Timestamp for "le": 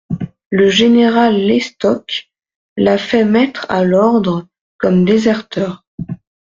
0.49-0.67